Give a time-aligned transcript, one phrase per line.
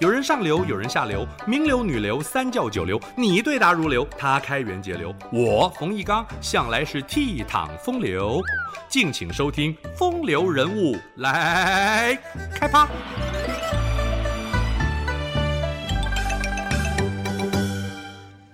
[0.00, 8.40] 有人上流，有人下流，名流、女流、三教九流，你对答如流，他开源节流，我冯一刚向来是倜傥风流。
[8.88, 12.16] 敬请收听《风流人物》来
[12.54, 12.86] 开趴。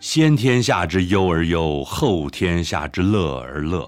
[0.01, 3.87] 先天下之忧而忧，后天下之乐而乐。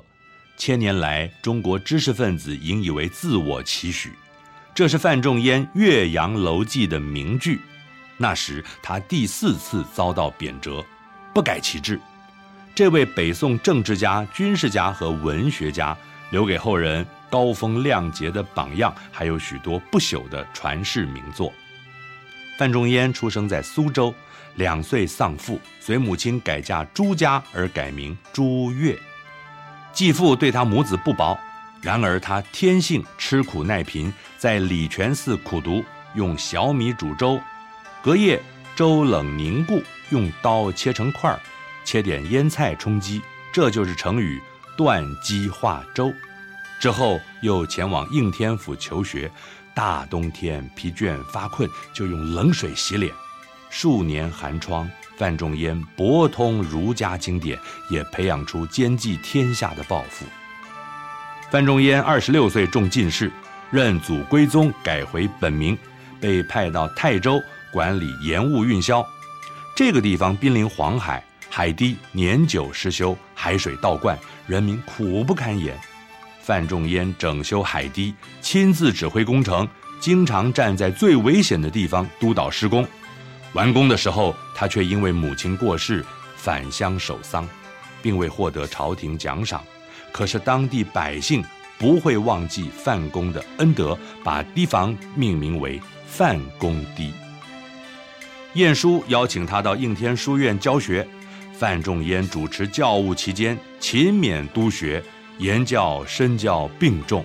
[0.58, 4.12] 千年来，中国知识分子引以为自我期许。
[4.76, 7.62] 这是范仲淹《岳阳楼记》的名句。
[8.18, 10.84] 那时他第四次遭到贬谪，
[11.32, 11.98] 不改其志。
[12.74, 15.96] 这位北宋政治家、军事家和文学家，
[16.28, 21.50] 留给后人高风亮节的榜样，还有许多不朽的传世名作。
[22.58, 24.14] 范仲淹出生在苏州，
[24.56, 28.94] 两岁丧父，随母亲改嫁朱家而改名朱越。
[29.94, 31.34] 继父对他母子不薄。
[31.86, 35.84] 然而他天性吃苦耐贫，在礼泉寺苦读，
[36.16, 37.40] 用小米煮粥，
[38.02, 38.42] 隔夜
[38.74, 41.38] 粥冷凝固，用刀切成块儿，
[41.84, 44.42] 切点腌菜充饥，这就是成语
[44.76, 46.12] “断机化粥”。
[46.80, 49.30] 之后又前往应天府求学，
[49.72, 53.14] 大冬天疲倦发困，就用冷水洗脸。
[53.70, 57.56] 数年寒窗，范仲淹博通儒家经典，
[57.90, 60.26] 也培养出兼济天下的抱负。
[61.50, 63.30] 范仲淹二十六岁中进士，
[63.70, 65.78] 认祖归宗，改回本名，
[66.20, 67.40] 被派到泰州
[67.72, 69.06] 管理盐务运销。
[69.76, 75.78] 这个地方濒临黄海，海堤年久失修，海水倒灌，人民苦不堪言。
[76.42, 79.68] 范仲淹整修海堤，亲自指挥工程，
[80.00, 82.86] 经常站在最危险的地方督导施工。
[83.52, 86.04] 完工的时候，他却因为母亲过世
[86.36, 87.48] 返乡守丧，
[88.02, 89.62] 并未获得朝廷奖赏。
[90.16, 91.44] 可是当地百姓
[91.76, 97.12] 不会忘记范公的恩德，把堤防命名为范公堤。
[98.54, 101.06] 晏殊邀请他到应天书院教学，
[101.52, 105.04] 范仲淹主持教务期间勤勉督学，
[105.36, 107.22] 言教身教并重，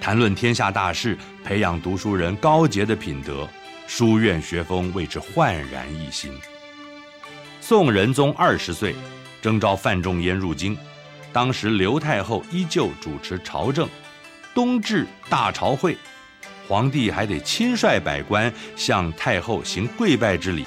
[0.00, 3.48] 谈论天下大事，培养读书人高洁的品德，
[3.88, 6.32] 书院学风为之焕然一新。
[7.60, 8.94] 宋仁宗二十岁，
[9.42, 10.78] 征召范仲淹入京。
[11.32, 13.88] 当时刘太后依旧主持朝政，
[14.54, 15.96] 冬至大朝会，
[16.66, 20.64] 皇帝还得亲率百官向太后行跪拜之礼。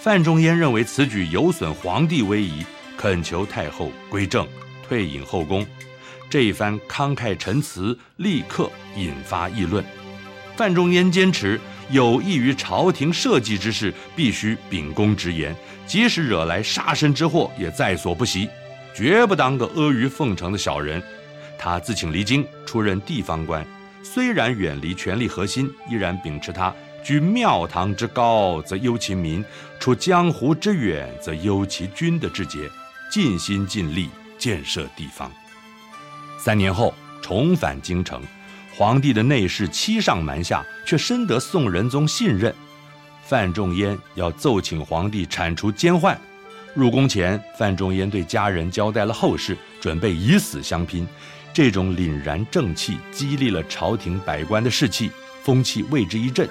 [0.00, 2.64] 范仲淹认为此举有损皇帝威仪，
[2.96, 4.46] 恳求太后归正，
[4.86, 5.66] 退隐后宫。
[6.28, 9.84] 这一番慷慨陈词立刻引发议论。
[10.56, 11.60] 范仲淹坚持
[11.90, 15.54] 有益于朝廷社稷之事，必须秉公直言，
[15.86, 18.48] 即使惹来杀身之祸，也在所不惜。
[18.96, 21.02] 绝不当个阿谀奉承的小人。
[21.58, 23.62] 他自请离京，出任地方官。
[24.02, 26.74] 虽然远离权力核心，依然秉持他
[27.04, 29.44] 居庙堂之高则忧其民，
[29.78, 32.70] 处江湖之远则忧其君的志节，
[33.12, 34.08] 尽心尽力
[34.38, 35.30] 建设地方。
[36.38, 38.22] 三年后重返京城，
[38.74, 42.54] 皇帝的内侍欺上瞒下，却深得宋仁宗信任。
[43.24, 46.16] 范仲淹要奏请皇帝铲除奸宦。
[46.76, 51.08] 入宫前，范仲淹对家人交代了后事，准备以死相拼。
[51.54, 55.10] 这种凛然正气激励了朝廷百官的士气，
[55.42, 56.46] 风气为之一振。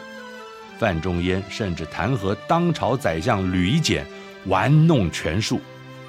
[0.79, 4.03] 范仲淹甚至弹劾当朝宰相吕夷简
[4.47, 5.61] 玩弄权术，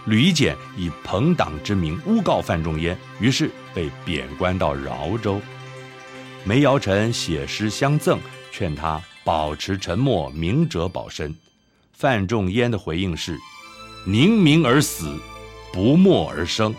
[0.07, 5.39] 吕夷简以朋党之名诬告范仲淹，于是被贬官到饶州。
[6.43, 8.19] 梅尧臣写诗相赠，
[8.51, 11.37] 劝他保持沉默，明哲保身。
[11.93, 13.37] 范仲淹的回应是。
[14.09, 15.19] 宁鸣而死，
[15.73, 16.73] 不默而生。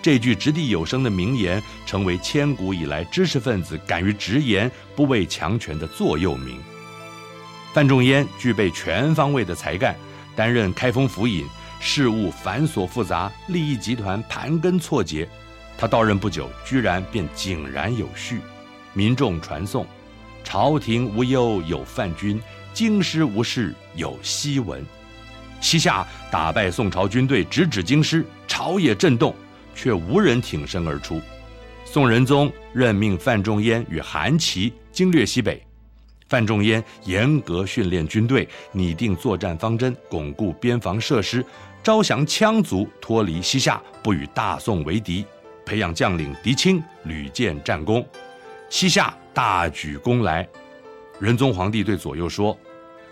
[0.00, 6.58] 这句掷地有声的名言，成为千古以来知识分子敢于直言、不畏强权的座右铭。
[7.74, 9.94] 范仲淹具备全方位的才干，
[10.34, 11.46] 担任开封府尹，
[11.78, 15.28] 事务繁琐复杂，利益集团盘根错节。
[15.76, 18.40] 他到任不久，居然便井然有序，
[18.94, 19.86] 民众传颂
[20.42, 22.40] ：“朝廷无忧有范君，
[22.72, 24.82] 京师无事有西文。”
[25.60, 29.34] 西夏打败宋朝军队，直指京师，朝野震动，
[29.74, 31.20] 却无人挺身而出。
[31.84, 35.62] 宋仁宗任命范仲淹与韩琦经略西北，
[36.28, 41.44] 范仲淹严格训练军队，拟定作战方针，巩固边防设施，
[41.82, 45.26] 招降羌族，脱离西夏，不与大宋为敌，
[45.66, 48.06] 培养将领狄青屡建战功，
[48.70, 50.48] 西夏大举攻来。
[51.18, 52.58] 仁宗皇帝对左右说。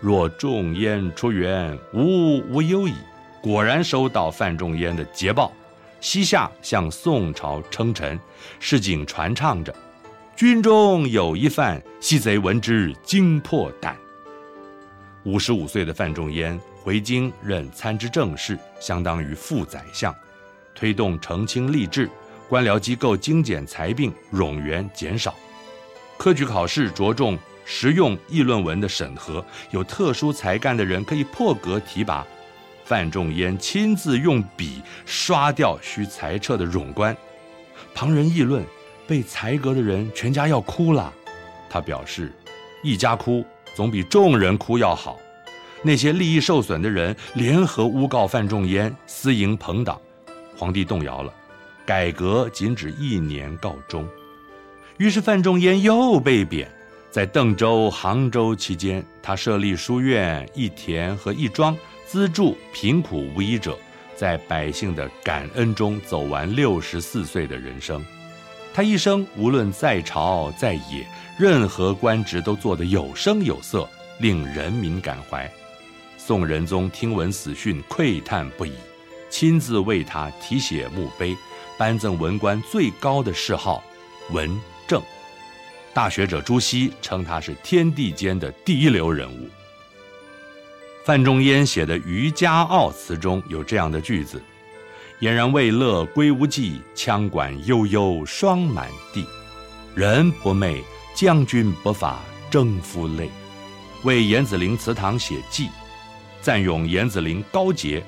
[0.01, 2.93] 若仲淹出援，吾无忧矣。
[3.41, 5.51] 果然收到范仲淹的捷报，
[5.99, 8.17] 西夏向宋朝称臣，
[8.59, 9.75] 市井传唱着
[10.35, 13.95] ：“军中有一范，西贼闻之惊破胆。”
[15.23, 20.15] 五十五岁的范仲淹回京任参知政事，相当于副宰相，
[20.73, 22.09] 推动澄清吏治，
[22.47, 25.35] 官僚机构精简裁并，冗员减少。
[26.17, 27.37] 科举考试着重
[27.71, 32.25] 实用议论文的审核，有特殊才干的人可以破格提拔。
[32.83, 37.15] 范仲淹亲自用笔刷掉需裁撤的冗官，
[37.93, 38.65] 旁人议论
[39.05, 41.13] 被裁革的人全家要哭了，
[41.69, 42.33] 他表示，
[42.81, 43.45] 一家哭
[43.75, 45.19] 总比众人哭要好。
[45.83, 50.01] 那些利益受损的人联合诬告范仲淹私营朋党，
[50.57, 51.31] 皇帝动摇了，
[51.85, 54.07] 改革仅止一年告终。
[54.97, 56.69] 于是范仲淹又被贬，
[57.11, 61.77] 在邓州、杭州期间，他设立书院、义田和义庄。
[62.05, 63.77] 资助贫苦无依者，
[64.15, 68.03] 在百姓的感恩中走完六十四岁的人生。
[68.73, 71.07] 他一生无论在朝在野，
[71.37, 73.87] 任何官职都做得有声有色，
[74.19, 75.47] 令人民感怀。
[76.17, 78.73] 宋仁宗听闻死讯，喟叹不已，
[79.29, 81.37] 亲自为他题写墓碑，
[81.77, 83.83] 颁赠文官最高的谥号
[84.33, 84.99] “文正”。
[85.93, 89.49] 大学者朱熹称他是天地间的第一流人物。
[91.05, 94.41] 范仲淹写的《渔家傲》词中有这样的句子
[95.21, 99.25] ：“俨然未勒归无计，羌管悠悠霜满地。
[99.95, 100.83] 人不寐，
[101.15, 102.19] 将军不发，
[102.51, 103.29] 征夫泪。”
[104.03, 105.69] 为严子陵祠堂写祭，
[106.41, 108.03] 赞咏严子陵高洁：“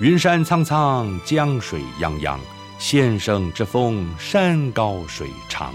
[0.00, 2.38] 云山苍苍，江水泱泱，
[2.78, 5.72] 先生之风，山高水长。”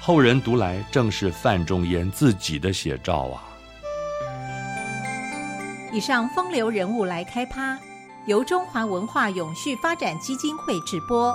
[0.00, 3.44] 后人读来正是范仲淹自己的写照啊。
[5.92, 7.78] 以上风流人物来开趴，
[8.24, 11.34] 由中华文化永续发展基金会直播。